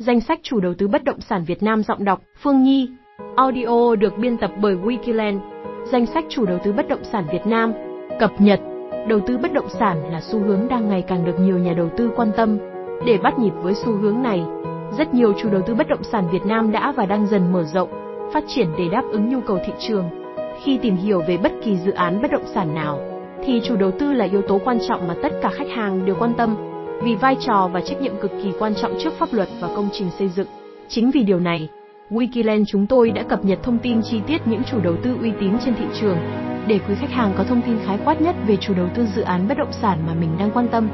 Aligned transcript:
Danh 0.00 0.20
sách 0.20 0.40
chủ 0.42 0.60
đầu 0.60 0.74
tư 0.74 0.88
bất 0.88 1.04
động 1.04 1.20
sản 1.20 1.44
Việt 1.44 1.62
Nam 1.62 1.82
giọng 1.82 2.04
đọc 2.04 2.20
Phương 2.42 2.62
Nhi. 2.62 2.90
Audio 3.36 3.94
được 3.94 4.18
biên 4.18 4.36
tập 4.36 4.50
bởi 4.60 4.76
Wikiland. 4.76 5.38
Danh 5.84 6.06
sách 6.06 6.24
chủ 6.28 6.46
đầu 6.46 6.58
tư 6.64 6.72
bất 6.72 6.88
động 6.88 7.04
sản 7.12 7.24
Việt 7.32 7.46
Nam. 7.46 7.72
Cập 8.20 8.40
nhật. 8.40 8.60
Đầu 9.08 9.20
tư 9.26 9.38
bất 9.38 9.52
động 9.52 9.68
sản 9.68 10.12
là 10.12 10.20
xu 10.20 10.38
hướng 10.38 10.68
đang 10.68 10.88
ngày 10.88 11.02
càng 11.02 11.24
được 11.24 11.40
nhiều 11.40 11.58
nhà 11.58 11.72
đầu 11.72 11.88
tư 11.96 12.10
quan 12.16 12.30
tâm. 12.36 12.58
Để 13.06 13.18
bắt 13.22 13.38
nhịp 13.38 13.52
với 13.62 13.74
xu 13.74 13.92
hướng 13.92 14.22
này, 14.22 14.44
rất 14.98 15.14
nhiều 15.14 15.32
chủ 15.42 15.50
đầu 15.50 15.62
tư 15.66 15.74
bất 15.74 15.88
động 15.88 16.02
sản 16.12 16.28
Việt 16.32 16.46
Nam 16.46 16.72
đã 16.72 16.92
và 16.92 17.06
đang 17.06 17.26
dần 17.26 17.52
mở 17.52 17.64
rộng, 17.64 17.88
phát 18.32 18.44
triển 18.48 18.68
để 18.78 18.88
đáp 18.88 19.02
ứng 19.12 19.28
nhu 19.28 19.40
cầu 19.40 19.58
thị 19.66 19.72
trường. 19.78 20.04
Khi 20.62 20.78
tìm 20.78 20.96
hiểu 20.96 21.22
về 21.28 21.36
bất 21.36 21.52
kỳ 21.64 21.76
dự 21.76 21.92
án 21.92 22.22
bất 22.22 22.30
động 22.30 22.46
sản 22.54 22.74
nào, 22.74 23.00
thì 23.44 23.60
chủ 23.64 23.76
đầu 23.76 23.90
tư 23.90 24.12
là 24.12 24.24
yếu 24.24 24.42
tố 24.42 24.58
quan 24.64 24.78
trọng 24.88 25.08
mà 25.08 25.14
tất 25.22 25.32
cả 25.42 25.50
khách 25.52 25.68
hàng 25.68 26.06
đều 26.06 26.16
quan 26.18 26.34
tâm, 26.34 26.69
vì 27.02 27.14
vai 27.14 27.36
trò 27.46 27.68
và 27.72 27.80
trách 27.80 28.00
nhiệm 28.02 28.20
cực 28.20 28.30
kỳ 28.42 28.52
quan 28.58 28.74
trọng 28.74 28.92
trước 28.98 29.12
pháp 29.18 29.32
luật 29.32 29.48
và 29.60 29.68
công 29.68 29.88
trình 29.92 30.10
xây 30.18 30.28
dựng. 30.28 30.46
Chính 30.88 31.10
vì 31.10 31.22
điều 31.22 31.40
này, 31.40 31.68
Wikiland 32.10 32.64
chúng 32.68 32.86
tôi 32.86 33.10
đã 33.10 33.22
cập 33.22 33.44
nhật 33.44 33.58
thông 33.62 33.78
tin 33.78 34.00
chi 34.02 34.20
tiết 34.26 34.46
những 34.46 34.62
chủ 34.70 34.80
đầu 34.80 34.96
tư 35.02 35.16
uy 35.20 35.32
tín 35.40 35.52
trên 35.64 35.74
thị 35.74 35.84
trường, 36.00 36.18
để 36.66 36.78
quý 36.88 36.94
khách 36.94 37.10
hàng 37.10 37.32
có 37.38 37.44
thông 37.44 37.62
tin 37.62 37.78
khái 37.84 37.98
quát 38.04 38.20
nhất 38.20 38.36
về 38.46 38.56
chủ 38.56 38.74
đầu 38.74 38.86
tư 38.94 39.06
dự 39.14 39.22
án 39.22 39.48
bất 39.48 39.58
động 39.58 39.72
sản 39.72 39.98
mà 40.06 40.14
mình 40.14 40.30
đang 40.38 40.50
quan 40.50 40.68
tâm 40.68 40.88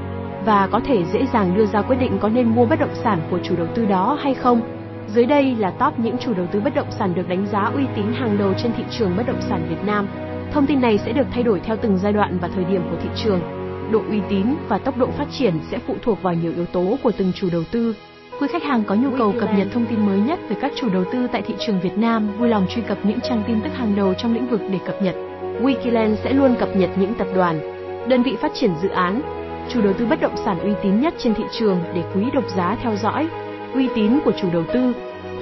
và 0.44 0.68
có 0.72 0.80
thể 0.86 1.04
dễ 1.12 1.26
dàng 1.32 1.56
đưa 1.56 1.66
ra 1.66 1.82
quyết 1.82 1.96
định 1.96 2.18
có 2.20 2.28
nên 2.28 2.48
mua 2.48 2.66
bất 2.66 2.80
động 2.80 2.94
sản 3.04 3.20
của 3.30 3.38
chủ 3.42 3.56
đầu 3.56 3.66
tư 3.74 3.84
đó 3.86 4.18
hay 4.22 4.34
không. 4.34 4.60
Dưới 5.08 5.26
đây 5.26 5.56
là 5.58 5.70
top 5.70 5.98
những 5.98 6.18
chủ 6.18 6.34
đầu 6.34 6.46
tư 6.52 6.60
bất 6.60 6.74
động 6.74 6.90
sản 6.98 7.14
được 7.14 7.28
đánh 7.28 7.46
giá 7.52 7.70
uy 7.74 7.82
tín 7.96 8.04
hàng 8.12 8.38
đầu 8.38 8.52
trên 8.62 8.72
thị 8.76 8.84
trường 8.98 9.16
bất 9.16 9.26
động 9.26 9.40
sản 9.48 9.66
Việt 9.68 9.86
Nam. 9.86 10.08
Thông 10.52 10.66
tin 10.66 10.80
này 10.80 10.98
sẽ 10.98 11.12
được 11.12 11.26
thay 11.30 11.42
đổi 11.42 11.60
theo 11.60 11.76
từng 11.76 11.98
giai 11.98 12.12
đoạn 12.12 12.38
và 12.38 12.48
thời 12.48 12.64
điểm 12.64 12.82
của 12.90 12.96
thị 13.02 13.08
trường. 13.16 13.55
Độ 13.90 14.02
uy 14.08 14.20
tín 14.28 14.46
và 14.68 14.78
tốc 14.78 14.98
độ 14.98 15.06
phát 15.06 15.26
triển 15.38 15.54
sẽ 15.70 15.78
phụ 15.86 15.94
thuộc 16.02 16.22
vào 16.22 16.34
nhiều 16.34 16.52
yếu 16.56 16.66
tố 16.66 16.96
của 17.02 17.12
từng 17.18 17.32
chủ 17.34 17.48
đầu 17.52 17.62
tư. 17.72 17.94
Quý 18.40 18.48
khách 18.48 18.62
hàng 18.62 18.84
có 18.84 18.94
nhu 18.94 19.08
cầu 19.18 19.34
cập 19.40 19.48
nhật 19.56 19.68
thông 19.72 19.86
tin 19.86 20.06
mới 20.06 20.18
nhất 20.18 20.38
về 20.48 20.56
các 20.60 20.72
chủ 20.76 20.88
đầu 20.88 21.04
tư 21.12 21.26
tại 21.32 21.42
thị 21.42 21.54
trường 21.66 21.80
Việt 21.80 21.98
Nam, 21.98 22.38
vui 22.38 22.48
lòng 22.48 22.66
truy 22.70 22.82
cập 22.82 22.98
những 23.04 23.20
trang 23.20 23.42
tin 23.46 23.60
tức 23.60 23.70
hàng 23.74 23.96
đầu 23.96 24.14
trong 24.14 24.34
lĩnh 24.34 24.46
vực 24.46 24.60
để 24.70 24.78
cập 24.86 25.02
nhật. 25.02 25.14
Wikiland 25.62 26.16
sẽ 26.24 26.32
luôn 26.32 26.54
cập 26.58 26.76
nhật 26.76 26.90
những 26.96 27.14
tập 27.14 27.26
đoàn, 27.34 27.60
đơn 28.08 28.22
vị 28.22 28.36
phát 28.40 28.52
triển 28.54 28.70
dự 28.82 28.88
án, 28.88 29.20
chủ 29.68 29.82
đầu 29.82 29.92
tư 29.92 30.06
bất 30.06 30.20
động 30.20 30.36
sản 30.44 30.58
uy 30.58 30.72
tín 30.82 31.00
nhất 31.00 31.14
trên 31.18 31.34
thị 31.34 31.44
trường 31.58 31.78
để 31.94 32.02
quý 32.14 32.24
độc 32.34 32.44
giá 32.56 32.76
theo 32.82 32.96
dõi. 32.96 33.28
Uy 33.74 33.88
tín 33.94 34.18
của 34.24 34.32
chủ 34.40 34.48
đầu 34.52 34.64
tư. 34.74 34.92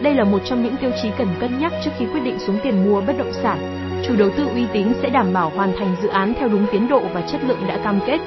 Đây 0.04 0.14
là 0.14 0.24
một 0.24 0.38
trong 0.44 0.62
những 0.62 0.76
tiêu 0.76 0.90
chí 1.02 1.08
cần 1.18 1.28
cân 1.40 1.58
nhắc 1.58 1.72
trước 1.84 1.90
khi 1.98 2.06
quyết 2.06 2.20
định 2.20 2.38
xuống 2.38 2.58
tiền 2.62 2.84
mua 2.84 3.00
bất 3.00 3.18
động 3.18 3.32
sản. 3.32 3.58
Chủ 4.06 4.16
đầu 4.16 4.30
tư 4.36 4.46
uy 4.54 4.64
tín 4.72 4.86
sẽ 5.02 5.08
đảm 5.08 5.32
bảo 5.32 5.50
hoàn 5.50 5.72
thành 5.78 5.96
dự 6.02 6.08
án 6.08 6.34
theo 6.38 6.48
đúng 6.48 6.66
tiến 6.72 6.88
độ 6.88 7.02
và 7.14 7.20
chất 7.20 7.40
lượng 7.46 7.66
đã 7.68 7.78
cam 7.84 8.00
kết, 8.06 8.18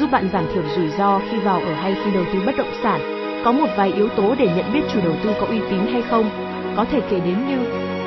giúp 0.00 0.10
bạn 0.10 0.28
giảm 0.32 0.44
thiểu 0.54 0.62
rủi 0.76 0.88
ro 0.98 1.20
khi 1.30 1.38
vào 1.38 1.60
ở 1.60 1.74
hay 1.74 1.96
khi 2.04 2.10
đầu 2.14 2.24
tư 2.32 2.38
bất 2.46 2.56
động 2.56 2.72
sản. 2.82 3.00
Có 3.44 3.52
một 3.52 3.66
vài 3.76 3.92
yếu 3.92 4.08
tố 4.08 4.34
để 4.38 4.48
nhận 4.56 4.72
biết 4.72 4.80
chủ 4.92 5.00
đầu 5.04 5.12
tư 5.22 5.30
có 5.40 5.46
uy 5.46 5.60
tín 5.70 5.80
hay 5.92 6.02
không, 6.02 6.30
có 6.76 6.84
thể 6.84 7.00
kể 7.10 7.20
đến 7.20 7.36
như 7.48 7.58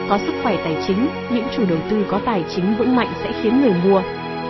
có 0.10 0.18
sức 0.18 0.34
khỏe 0.44 0.58
tài 0.64 0.78
chính, 0.88 1.08
những 1.30 1.46
chủ 1.56 1.64
đầu 1.70 1.78
tư 1.90 2.06
có 2.10 2.20
tài 2.26 2.44
chính 2.56 2.76
vững 2.78 2.96
mạnh 2.96 3.10
sẽ 3.24 3.32
khiến 3.42 3.62
người 3.62 3.74
mua, 3.86 4.02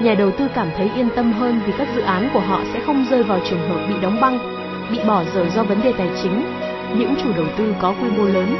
nhà 0.01 0.13
đầu 0.13 0.31
tư 0.31 0.47
cảm 0.55 0.67
thấy 0.77 0.89
yên 0.95 1.09
tâm 1.15 1.31
hơn 1.31 1.59
vì 1.65 1.73
các 1.77 1.87
dự 1.95 2.01
án 2.01 2.29
của 2.33 2.39
họ 2.39 2.61
sẽ 2.73 2.79
không 2.85 3.05
rơi 3.09 3.23
vào 3.23 3.39
trường 3.49 3.69
hợp 3.69 3.79
bị 3.89 3.95
đóng 4.01 4.21
băng, 4.21 4.39
bị 4.91 4.99
bỏ 5.07 5.23
dở 5.35 5.45
do 5.55 5.63
vấn 5.63 5.81
đề 5.83 5.93
tài 5.97 6.09
chính. 6.23 6.64
Những 6.93 7.15
chủ 7.23 7.29
đầu 7.35 7.45
tư 7.57 7.73
có 7.81 7.93
quy 8.01 8.09
mô 8.17 8.25
lớn, 8.25 8.55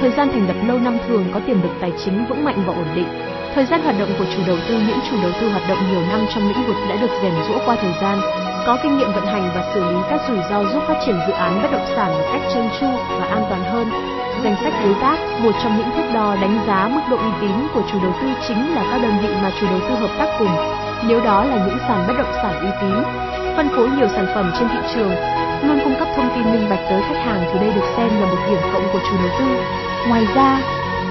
thời 0.00 0.10
gian 0.10 0.28
thành 0.32 0.46
lập 0.48 0.56
lâu 0.66 0.78
năm 0.78 0.98
thường 1.08 1.24
có 1.34 1.40
tiềm 1.46 1.62
lực 1.62 1.72
tài 1.80 1.92
chính 2.04 2.26
vững 2.28 2.44
mạnh 2.44 2.62
và 2.66 2.74
ổn 2.74 2.88
định. 2.94 3.08
Thời 3.54 3.66
gian 3.66 3.82
hoạt 3.82 3.98
động 3.98 4.08
của 4.18 4.24
chủ 4.36 4.42
đầu 4.46 4.56
tư 4.68 4.74
những 4.88 4.98
chủ 5.10 5.16
đầu 5.22 5.30
tư 5.40 5.48
hoạt 5.48 5.62
động 5.68 5.78
nhiều 5.90 6.00
năm 6.10 6.20
trong 6.34 6.48
lĩnh 6.48 6.66
vực 6.66 6.76
đã 6.88 6.96
được 7.00 7.10
rèn 7.22 7.32
rũa 7.48 7.58
qua 7.66 7.76
thời 7.80 7.92
gian, 8.00 8.20
có 8.66 8.78
kinh 8.82 8.98
nghiệm 8.98 9.12
vận 9.12 9.26
hành 9.26 9.50
và 9.54 9.70
xử 9.74 9.80
lý 9.90 9.96
các 10.10 10.20
rủi 10.28 10.38
ro 10.50 10.64
giúp 10.72 10.82
phát 10.88 10.98
triển 11.06 11.16
dự 11.26 11.32
án 11.32 11.62
bất 11.62 11.72
động 11.72 11.86
sản 11.96 12.12
một 12.12 12.24
cách 12.32 12.42
trơn 12.54 12.68
tru 12.80 12.86
và 13.20 13.26
an 13.26 13.42
toàn 13.48 13.62
hơn. 13.64 13.86
Danh 14.44 14.56
sách 14.62 14.72
đối 14.84 14.94
tác, 15.02 15.16
một 15.42 15.52
trong 15.62 15.78
những 15.78 15.90
thước 15.96 16.08
đo 16.14 16.36
đánh 16.40 16.58
giá 16.66 16.88
mức 16.88 17.00
độ 17.10 17.16
uy 17.16 17.32
tín 17.40 17.56
của 17.74 17.82
chủ 17.92 17.98
đầu 18.02 18.12
tư 18.20 18.28
chính 18.48 18.74
là 18.74 18.82
các 18.90 19.02
đơn 19.02 19.12
vị 19.22 19.28
mà 19.42 19.50
chủ 19.60 19.66
đầu 19.70 19.80
tư 19.88 19.94
hợp 19.94 20.10
tác 20.18 20.28
cùng. 20.38 20.56
Nếu 21.08 21.20
đó 21.20 21.44
là 21.44 21.66
những 21.66 21.78
sàn 21.88 22.04
bất 22.08 22.14
động 22.18 22.32
sản 22.42 22.60
uy 22.60 22.68
tín, 22.80 22.94
phân 23.56 23.68
phối 23.68 23.88
nhiều 23.88 24.08
sản 24.08 24.26
phẩm 24.34 24.52
trên 24.58 24.68
thị 24.68 24.78
trường, 24.94 25.10
luôn 25.62 25.78
cung 25.84 25.94
cấp 25.98 26.08
thông 26.16 26.28
tin 26.34 26.44
bạch 26.78 26.90
tới 26.90 27.02
khách 27.02 27.24
hàng 27.24 27.50
thì 27.52 27.60
đây 27.60 27.74
được 27.74 27.86
xem 27.96 28.08
là 28.08 28.26
một 28.26 28.38
điểm 28.50 28.60
cộng 28.72 28.82
của 28.92 29.00
chủ 29.10 29.16
đầu 29.16 29.30
tư. 29.38 29.44
Ngoài 30.08 30.26
ra, 30.34 30.62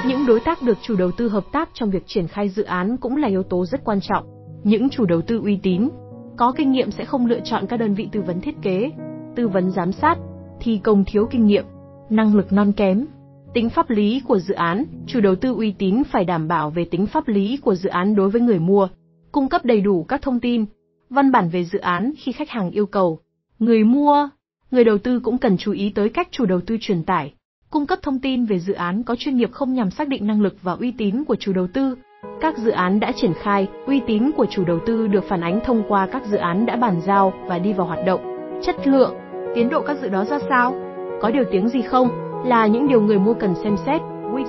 những 0.08 0.26
đối 0.26 0.40
tác 0.40 0.62
được 0.62 0.78
chủ 0.82 0.96
đầu 0.96 1.12
tư 1.12 1.30
hợp 1.30 1.44
tác 1.52 1.70
trong 1.74 1.90
việc 1.90 2.04
triển 2.08 2.28
khai 2.28 2.50
dự 2.50 2.64
án 2.64 2.98
cũng 2.98 3.16
là 3.16 3.28
yếu 3.28 3.44
tố 3.44 3.66
rất 3.66 3.84
quan 3.84 4.00
trọng. 4.02 4.26
Những 4.64 4.90
chủ 4.90 5.06
đầu 5.06 5.22
tư 5.22 5.42
uy 5.44 5.60
tín, 5.64 5.90
có 6.38 6.54
kinh 6.58 6.72
nghiệm 6.72 6.92
sẽ 6.92 7.06
không 7.06 7.26
lựa 7.26 7.40
chọn 7.44 7.66
các 7.68 7.78
đơn 7.78 7.94
vị 7.94 8.10
tư 8.12 8.22
vấn 8.22 8.42
thiết 8.42 8.56
kế, 8.62 8.92
tư 9.36 9.48
vấn 9.48 9.72
giám 9.72 9.92
sát, 9.92 10.18
thi 10.60 10.80
công 10.84 11.04
thiếu 11.06 11.28
kinh 11.32 11.48
nghiệm, 11.48 11.66
năng 12.10 12.36
lực 12.36 12.52
non 12.52 12.72
kém. 12.72 13.06
Tính 13.54 13.70
pháp 13.70 13.90
lý 13.90 14.22
của 14.28 14.40
dự 14.40 14.54
án, 14.54 14.84
chủ 15.08 15.22
đầu 15.22 15.36
tư 15.36 15.54
uy 15.54 15.72
tín 15.72 16.04
phải 16.12 16.26
đảm 16.26 16.48
bảo 16.48 16.70
về 16.70 16.86
tính 16.86 17.06
pháp 17.06 17.28
lý 17.28 17.58
của 17.58 17.76
dự 17.76 17.90
án 17.90 18.16
đối 18.16 18.30
với 18.30 18.42
người 18.42 18.60
mua, 18.60 18.88
cung 19.32 19.50
cấp 19.50 19.66
đầy 19.66 19.82
đủ 19.82 20.04
các 20.04 20.22
thông 20.22 20.40
tin, 20.40 20.66
văn 21.10 21.32
bản 21.32 21.50
về 21.50 21.66
dự 21.66 21.80
án 21.80 22.12
khi 22.18 22.32
khách 22.32 22.50
hàng 22.50 22.72
yêu 22.72 22.86
cầu. 22.86 23.20
Người 23.60 23.84
mua, 23.84 24.30
người 24.72 24.84
đầu 24.84 24.98
tư 24.98 25.20
cũng 25.20 25.38
cần 25.38 25.58
chú 25.58 25.72
ý 25.72 25.92
tới 25.96 26.10
cách 26.10 26.28
chủ 26.32 26.46
đầu 26.46 26.62
tư 26.62 26.78
truyền 26.82 27.04
tải, 27.04 27.34
cung 27.70 27.86
cấp 27.86 28.00
thông 28.02 28.20
tin 28.20 28.46
về 28.46 28.60
dự 28.60 28.74
án 28.74 29.04
có 29.04 29.16
chuyên 29.16 29.38
nghiệp 29.38 29.52
không 29.52 29.74
nhằm 29.74 29.92
xác 29.92 30.08
định 30.08 30.28
năng 30.28 30.42
lực 30.42 30.56
và 30.62 30.74
uy 30.74 30.92
tín 30.92 31.24
của 31.24 31.36
chủ 31.36 31.54
đầu 31.54 31.68
tư. 31.68 31.96
Các 32.42 32.58
dự 32.58 32.72
án 32.72 33.00
đã 33.00 33.12
triển 33.16 33.34
khai, 33.34 33.68
uy 33.86 34.02
tín 34.08 34.32
của 34.38 34.46
chủ 34.50 34.66
đầu 34.66 34.80
tư 34.86 35.08
được 35.08 35.24
phản 35.28 35.42
ánh 35.42 35.60
thông 35.66 35.84
qua 35.88 36.08
các 36.12 36.26
dự 36.26 36.38
án 36.38 36.66
đã 36.66 36.76
bàn 36.76 37.02
giao 37.06 37.34
và 37.48 37.60
đi 37.60 37.74
vào 37.74 37.88
hoạt 37.88 38.06
động. 38.06 38.22
Chất 38.64 38.88
lượng, 38.88 39.16
tiến 39.56 39.70
độ 39.70 39.82
các 39.82 39.98
dự 40.02 40.10
đó 40.10 40.26
ra 40.26 40.40
sao? 40.50 40.76
Có 41.22 41.32
điều 41.32 41.44
tiếng 41.52 41.70
gì 41.70 41.82
không? 41.82 42.10
Là 42.46 42.68
những 42.68 42.88
điều 42.88 43.02
người 43.02 43.20
mua 43.20 43.34
cần 43.34 43.56
xem 43.64 43.76
xét. 43.86 44.02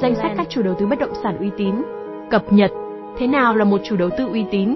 Danh 0.02 0.14
sách 0.14 0.32
các 0.36 0.46
chủ 0.50 0.62
đầu 0.62 0.74
tư 0.78 0.86
bất 0.86 0.98
động 0.98 1.12
sản 1.22 1.38
uy 1.38 1.50
tín. 1.56 1.74
Cập 2.30 2.52
nhật. 2.52 2.70
Thế 3.18 3.26
nào 3.26 3.56
là 3.56 3.64
một 3.64 3.80
chủ 3.84 3.96
đầu 3.96 4.10
tư 4.18 4.28
uy 4.28 4.44
tín? 4.50 4.74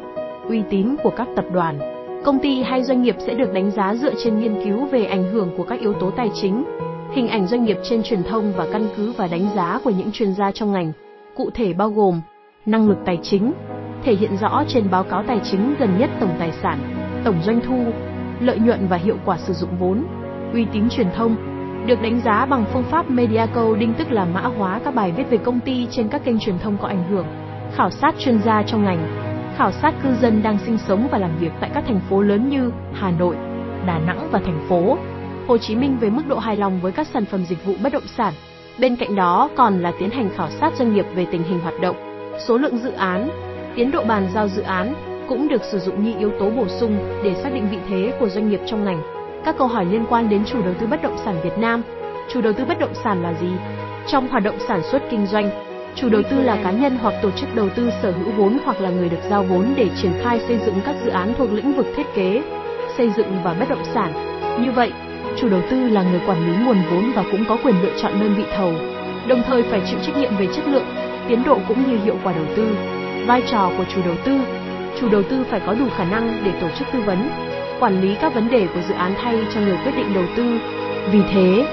Uy 0.48 0.62
tín 0.70 0.96
của 1.02 1.10
các 1.16 1.28
tập 1.36 1.44
đoàn, 1.52 1.78
công 2.24 2.38
ty 2.38 2.62
hay 2.62 2.82
doanh 2.82 3.02
nghiệp 3.02 3.16
sẽ 3.26 3.34
được 3.34 3.52
đánh 3.52 3.70
giá 3.70 3.94
dựa 3.94 4.14
trên 4.24 4.38
nghiên 4.38 4.64
cứu 4.64 4.86
về 4.86 5.04
ảnh 5.04 5.32
hưởng 5.32 5.50
của 5.56 5.64
các 5.64 5.80
yếu 5.80 5.92
tố 5.92 6.10
tài 6.10 6.30
chính, 6.34 6.64
hình 7.12 7.28
ảnh 7.28 7.46
doanh 7.46 7.64
nghiệp 7.64 7.76
trên 7.84 8.02
truyền 8.02 8.22
thông 8.22 8.52
và 8.56 8.66
căn 8.72 8.88
cứ 8.96 9.12
và 9.16 9.26
đánh 9.26 9.48
giá 9.56 9.80
của 9.84 9.90
những 9.90 10.12
chuyên 10.12 10.34
gia 10.34 10.52
trong 10.52 10.72
ngành. 10.72 10.92
Cụ 11.36 11.50
thể 11.54 11.72
bao 11.72 11.90
gồm 11.90 12.20
năng 12.66 12.88
lực 12.88 12.98
tài 13.04 13.18
chính, 13.22 13.52
thể 14.04 14.14
hiện 14.14 14.36
rõ 14.40 14.64
trên 14.68 14.90
báo 14.90 15.04
cáo 15.04 15.22
tài 15.26 15.40
chính 15.50 15.74
gần 15.78 15.98
nhất 15.98 16.10
tổng 16.20 16.34
tài 16.38 16.52
sản, 16.62 16.78
tổng 17.24 17.42
doanh 17.44 17.60
thu, 17.60 17.84
lợi 18.40 18.58
nhuận 18.58 18.86
và 18.88 18.96
hiệu 18.96 19.16
quả 19.24 19.38
sử 19.38 19.52
dụng 19.52 19.70
vốn, 19.80 20.04
uy 20.52 20.66
tín 20.72 20.88
truyền 20.88 21.08
thông, 21.16 21.36
được 21.86 22.02
đánh 22.02 22.20
giá 22.24 22.46
bằng 22.46 22.64
phương 22.72 22.84
pháp 22.90 23.10
media 23.10 23.46
coding 23.54 23.94
tức 23.94 24.12
là 24.12 24.24
mã 24.24 24.40
hóa 24.40 24.80
các 24.84 24.94
bài 24.94 25.12
viết 25.16 25.24
về 25.30 25.38
công 25.38 25.60
ty 25.60 25.86
trên 25.90 26.08
các 26.08 26.24
kênh 26.24 26.38
truyền 26.38 26.58
thông 26.58 26.76
có 26.78 26.88
ảnh 26.88 27.04
hưởng, 27.10 27.26
khảo 27.74 27.90
sát 27.90 28.14
chuyên 28.18 28.42
gia 28.42 28.62
trong 28.62 28.84
ngành, 28.84 29.21
khảo 29.56 29.72
sát 29.72 29.94
cư 30.02 30.14
dân 30.22 30.42
đang 30.42 30.58
sinh 30.66 30.78
sống 30.88 31.08
và 31.10 31.18
làm 31.18 31.30
việc 31.40 31.52
tại 31.60 31.70
các 31.74 31.84
thành 31.86 32.00
phố 32.10 32.20
lớn 32.20 32.48
như 32.48 32.70
Hà 32.92 33.10
Nội, 33.10 33.36
Đà 33.86 33.98
Nẵng 33.98 34.28
và 34.30 34.38
thành 34.38 34.66
phố 34.68 34.98
Hồ 35.48 35.58
Chí 35.58 35.76
Minh 35.76 35.96
về 36.00 36.10
mức 36.10 36.22
độ 36.28 36.38
hài 36.38 36.56
lòng 36.56 36.80
với 36.80 36.92
các 36.92 37.06
sản 37.06 37.24
phẩm 37.24 37.44
dịch 37.44 37.64
vụ 37.64 37.72
bất 37.82 37.92
động 37.92 38.06
sản. 38.16 38.32
Bên 38.78 38.96
cạnh 38.96 39.14
đó 39.14 39.50
còn 39.56 39.82
là 39.82 39.92
tiến 39.98 40.10
hành 40.10 40.30
khảo 40.36 40.48
sát 40.60 40.72
doanh 40.76 40.94
nghiệp 40.94 41.06
về 41.14 41.26
tình 41.30 41.42
hình 41.42 41.60
hoạt 41.60 41.74
động, 41.80 41.96
số 42.46 42.58
lượng 42.58 42.78
dự 42.78 42.92
án, 42.92 43.28
tiến 43.76 43.90
độ 43.90 44.04
bàn 44.04 44.28
giao 44.34 44.48
dự 44.48 44.62
án 44.62 44.94
cũng 45.28 45.48
được 45.48 45.62
sử 45.64 45.78
dụng 45.78 46.04
như 46.04 46.18
yếu 46.18 46.30
tố 46.38 46.50
bổ 46.50 46.68
sung 46.68 46.98
để 47.24 47.34
xác 47.42 47.54
định 47.54 47.68
vị 47.70 47.78
thế 47.88 48.12
của 48.20 48.28
doanh 48.28 48.50
nghiệp 48.50 48.60
trong 48.66 48.84
ngành. 48.84 49.02
Các 49.44 49.58
câu 49.58 49.66
hỏi 49.66 49.84
liên 49.84 50.04
quan 50.10 50.28
đến 50.28 50.44
chủ 50.44 50.62
đầu 50.62 50.74
tư 50.80 50.86
bất 50.86 51.02
động 51.02 51.16
sản 51.24 51.36
Việt 51.44 51.58
Nam. 51.58 51.82
Chủ 52.32 52.40
đầu 52.40 52.52
tư 52.52 52.64
bất 52.64 52.78
động 52.78 52.94
sản 53.04 53.22
là 53.22 53.34
gì? 53.40 53.50
Trong 54.06 54.28
hoạt 54.28 54.42
động 54.42 54.56
sản 54.68 54.82
xuất 54.82 55.02
kinh 55.10 55.26
doanh, 55.26 55.50
chủ 55.96 56.08
đầu 56.08 56.22
tư 56.30 56.42
là 56.42 56.58
cá 56.64 56.70
nhân 56.70 56.98
hoặc 57.02 57.14
tổ 57.22 57.30
chức 57.30 57.54
đầu 57.54 57.68
tư 57.68 57.90
sở 58.02 58.10
hữu 58.10 58.30
vốn 58.36 58.58
hoặc 58.64 58.80
là 58.80 58.90
người 58.90 59.08
được 59.08 59.22
giao 59.30 59.42
vốn 59.42 59.74
để 59.76 59.88
triển 60.02 60.12
khai 60.22 60.40
xây 60.48 60.58
dựng 60.66 60.80
các 60.84 60.96
dự 61.04 61.10
án 61.10 61.34
thuộc 61.38 61.52
lĩnh 61.52 61.72
vực 61.72 61.86
thiết 61.96 62.06
kế, 62.14 62.42
xây 62.96 63.10
dựng 63.16 63.42
và 63.44 63.54
bất 63.54 63.68
động 63.68 63.84
sản. 63.94 64.12
Như 64.64 64.72
vậy, 64.72 64.92
chủ 65.40 65.48
đầu 65.48 65.60
tư 65.70 65.88
là 65.88 66.02
người 66.02 66.20
quản 66.26 66.46
lý 66.46 66.64
nguồn 66.64 66.76
vốn 66.90 67.12
và 67.14 67.24
cũng 67.32 67.44
có 67.48 67.56
quyền 67.64 67.82
lựa 67.82 67.92
chọn 68.02 68.20
đơn 68.20 68.34
vị 68.36 68.44
thầu, 68.56 68.72
đồng 69.28 69.42
thời 69.46 69.62
phải 69.62 69.80
chịu 69.90 69.98
trách 70.06 70.16
nhiệm 70.16 70.36
về 70.36 70.46
chất 70.46 70.68
lượng, 70.68 70.86
tiến 71.28 71.42
độ 71.44 71.58
cũng 71.68 71.90
như 71.90 71.98
hiệu 72.04 72.16
quả 72.24 72.32
đầu 72.32 72.44
tư. 72.56 72.76
Vai 73.26 73.42
trò 73.50 73.70
của 73.78 73.84
chủ 73.94 74.00
đầu 74.04 74.14
tư 74.24 74.40
Chủ 75.00 75.08
đầu 75.08 75.22
tư 75.22 75.44
phải 75.50 75.60
có 75.66 75.74
đủ 75.74 75.84
khả 75.96 76.04
năng 76.04 76.42
để 76.44 76.52
tổ 76.60 76.68
chức 76.78 76.88
tư 76.92 77.00
vấn, 77.00 77.30
quản 77.80 78.00
lý 78.00 78.16
các 78.20 78.34
vấn 78.34 78.50
đề 78.50 78.66
của 78.74 78.80
dự 78.88 78.94
án 78.94 79.14
thay 79.22 79.38
cho 79.54 79.60
người 79.60 79.78
quyết 79.84 79.92
định 79.96 80.14
đầu 80.14 80.24
tư. 80.36 80.58
Vì 81.12 81.20
thế, 81.32 81.66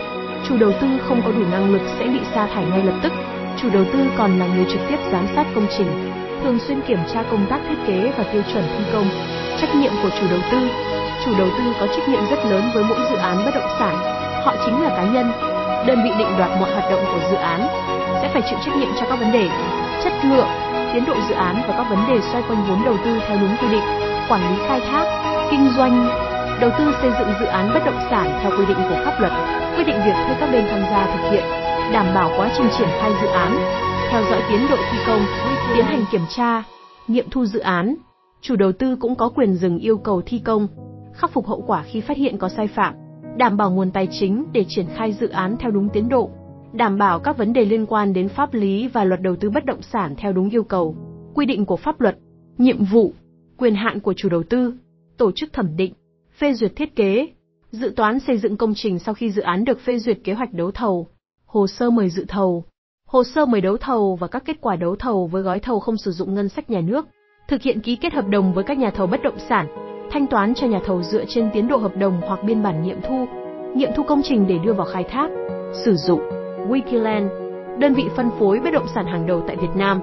chủ 0.48 0.58
đầu 0.58 0.72
tư 0.82 0.88
không 1.08 1.22
có 1.26 1.32
đủ 1.32 1.44
năng 1.52 1.74
lực 1.74 1.82
sẽ 2.00 2.08
bị 2.08 2.20
sa 2.34 2.48
thải 2.48 2.66
ngay 2.66 2.84
lập 2.84 3.00
tức. 3.04 3.14
Chủ 3.58 3.70
đầu 3.70 3.84
tư 3.94 4.00
còn 4.18 4.40
là 4.40 4.46
người 4.46 4.66
trực 4.72 4.82
tiếp 4.90 4.98
giám 5.12 5.28
sát 5.36 5.46
công 5.56 5.68
trình, 5.78 6.12
thường 6.44 6.60
xuyên 6.60 6.82
kiểm 6.82 7.00
tra 7.14 7.24
công 7.32 7.46
tác 7.50 7.60
thiết 7.70 7.78
kế 7.88 8.12
và 8.18 8.24
tiêu 8.24 8.42
chuẩn 8.54 8.64
thi 8.78 8.84
công. 8.94 9.10
Trách 9.62 9.76
nhiệm 9.76 9.92
của 10.04 10.10
chủ 10.20 10.28
đầu 10.30 10.40
tư 10.52 10.58
Chủ 11.26 11.32
đầu 11.38 11.48
tư 11.58 11.64
có 11.80 11.88
trách 11.88 12.10
nhiệm 12.10 12.30
rất 12.30 12.46
lớn 12.46 12.64
với 12.74 12.84
mỗi 12.84 12.98
dự 13.12 13.18
án 13.18 13.46
bất 13.46 13.52
động 13.56 13.70
sản. 13.80 13.96
Họ 14.46 14.56
chính 14.66 14.82
là 14.82 14.90
cá 14.90 15.04
nhân, 15.04 15.32
đơn 15.88 16.00
vị 16.04 16.10
định 16.18 16.28
đoạt 16.38 16.52
mọi 16.60 16.72
hoạt 16.72 16.92
động 16.92 17.04
của 17.06 17.20
dự 17.32 17.36
án, 17.36 17.68
sẽ 18.22 18.30
phải 18.34 18.42
chịu 18.50 18.60
trách 18.66 18.76
nhiệm 18.78 18.90
cho 19.00 19.06
các 19.10 19.20
vấn 19.20 19.32
đề 19.32 19.50
chất 20.04 20.14
lượng, 20.24 20.48
tiến 20.94 21.06
độ 21.06 21.14
dự 21.30 21.36
án 21.36 21.56
và 21.68 21.74
các 21.78 21.90
vấn 21.90 22.00
đề 22.08 22.22
xoay 22.22 22.44
quanh 22.48 22.64
vốn 22.68 22.86
đầu 22.86 22.98
tư 23.06 23.20
theo 23.28 23.38
đúng 23.42 23.58
quy 23.62 23.68
định, 23.72 23.84
quản 24.30 24.42
lý 24.50 24.64
khai 24.68 24.80
thác, 24.92 25.06
kinh 25.52 25.70
doanh, 25.78 26.08
đầu 26.62 26.72
tư 26.78 26.94
xây 27.02 27.12
dựng 27.20 27.34
dự 27.40 27.46
án 27.46 27.74
bất 27.74 27.86
động 27.86 28.00
sản 28.10 28.40
theo 28.42 28.52
quy 28.52 28.66
định 28.66 28.78
của 28.90 29.02
pháp 29.06 29.20
luật, 29.20 29.32
quyết 29.76 29.84
định 29.88 30.02
việc 30.06 30.16
thuê 30.26 30.36
các 30.40 30.50
bên 30.52 30.66
tham 30.72 30.82
gia 30.92 31.06
thực 31.06 31.32
hiện, 31.32 31.44
đảm 31.94 32.16
bảo 32.16 32.32
quá 32.38 32.54
trình 32.58 32.68
triển 32.78 32.88
khai 32.92 33.12
dự 33.22 33.28
án, 33.28 33.52
theo 34.12 34.24
dõi 34.30 34.42
tiến 34.50 34.60
độ 34.70 34.76
thi 34.92 34.98
công, 35.08 35.22
tiến 35.76 35.86
hành 35.86 36.06
kiểm 36.12 36.22
tra, 36.30 36.64
nghiệm 37.08 37.30
thu 37.32 37.46
dự 37.46 37.60
án. 37.60 37.96
Chủ 38.42 38.56
đầu 38.56 38.72
tư 38.72 38.96
cũng 38.96 39.16
có 39.16 39.30
quyền 39.30 39.56
dừng 39.56 39.78
yêu 39.78 39.98
cầu 39.98 40.22
thi 40.26 40.40
công, 40.40 40.68
khắc 41.14 41.32
phục 41.32 41.48
hậu 41.48 41.64
quả 41.68 41.84
khi 41.84 42.02
phát 42.02 42.18
hiện 42.18 42.38
có 42.38 42.50
sai 42.50 42.68
phạm, 42.68 42.94
đảm 43.38 43.58
bảo 43.58 43.72
nguồn 43.72 43.92
tài 43.92 44.08
chính 44.12 44.46
để 44.54 44.66
triển 44.68 44.86
khai 44.96 45.14
dự 45.14 45.30
án 45.30 45.56
theo 45.60 45.72
đúng 45.72 45.90
tiến 45.90 46.10
độ, 46.10 46.30
đảm 46.74 46.98
bảo 46.98 47.20
các 47.20 47.38
vấn 47.38 47.54
đề 47.54 47.66
liên 47.66 47.86
quan 47.86 48.14
đến 48.14 48.30
pháp 48.30 48.54
lý 48.54 48.88
và 48.88 49.04
luật 49.04 49.22
đầu 49.22 49.36
tư 49.36 49.50
bất 49.50 49.66
động 49.66 49.82
sản 49.82 50.16
theo 50.18 50.34
đúng 50.34 50.50
yêu 50.50 50.64
cầu, 50.64 50.96
quy 51.34 51.46
định 51.46 51.66
của 51.66 51.78
pháp 51.78 52.02
luật, 52.02 52.18
nhiệm 52.58 52.86
vụ, 52.86 53.14
quyền 53.58 53.76
hạn 53.76 54.00
của 54.00 54.14
chủ 54.14 54.30
đầu 54.30 54.44
tư, 54.44 54.74
tổ 55.18 55.32
chức 55.36 55.54
thẩm 55.54 55.76
định, 55.76 55.94
phê 56.40 56.54
duyệt 56.54 56.76
thiết 56.76 56.96
kế, 56.96 57.28
dự 57.72 57.94
toán 57.96 58.20
xây 58.20 58.38
dựng 58.38 58.58
công 58.58 58.74
trình 58.76 59.00
sau 59.00 59.14
khi 59.14 59.32
dự 59.32 59.42
án 59.42 59.66
được 59.66 59.80
phê 59.80 60.00
duyệt 60.00 60.18
kế 60.24 60.34
hoạch 60.34 60.54
đấu 60.54 60.72
thầu, 60.72 61.08
hồ 61.52 61.68
sơ 61.68 61.90
mời 61.90 62.10
dự 62.10 62.26
thầu, 62.28 62.64
hồ 63.08 63.24
sơ 63.24 63.46
mời 63.46 63.62
đấu 63.62 63.78
thầu 63.78 64.16
và 64.16 64.28
các 64.28 64.44
kết 64.46 64.58
quả 64.62 64.76
đấu 64.76 64.96
thầu 64.96 65.28
với 65.28 65.42
gói 65.42 65.60
thầu 65.60 65.80
không 65.80 65.98
sử 65.98 66.12
dụng 66.12 66.34
ngân 66.34 66.50
sách 66.50 66.70
nhà 66.70 66.82
nước, 66.82 67.08
thực 67.48 67.62
hiện 67.62 67.82
ký 67.82 67.96
kết 67.96 68.14
hợp 68.14 68.28
đồng 68.28 68.54
với 68.54 68.64
các 68.64 68.78
nhà 68.78 68.90
thầu 68.90 69.08
bất 69.08 69.24
động 69.24 69.38
sản, 69.50 69.68
thanh 70.12 70.28
toán 70.28 70.54
cho 70.54 70.68
nhà 70.68 70.80
thầu 70.86 71.04
dựa 71.04 71.26
trên 71.28 71.50
tiến 71.54 71.68
độ 71.68 71.78
hợp 71.78 71.98
đồng 71.98 72.22
hoặc 72.28 72.44
biên 72.44 72.64
bản 72.64 72.84
nghiệm 72.84 73.02
thu, 73.02 73.26
nghiệm 73.76 73.90
thu 73.96 74.04
công 74.04 74.22
trình 74.24 74.48
để 74.48 74.58
đưa 74.66 74.74
vào 74.74 74.86
khai 74.86 75.04
thác, 75.04 75.30
sử 75.86 75.96
dụng. 75.96 76.22
Wikiland, 76.70 77.30
đơn 77.80 77.94
vị 77.94 78.04
phân 78.16 78.30
phối 78.40 78.60
bất 78.60 78.74
động 78.74 78.88
sản 78.96 79.06
hàng 79.06 79.28
đầu 79.28 79.44
tại 79.48 79.56
Việt 79.56 79.76
Nam. 79.76 80.02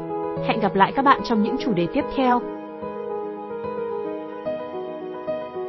Hẹn 0.48 0.60
gặp 0.60 0.75
lại 0.75 0.93
các 0.96 1.04
bạn 1.04 1.20
trong 1.25 1.43
những 1.43 1.56
chủ 1.64 1.72
đề 1.72 1.87
tiếp 1.94 2.04
theo. 2.16 2.56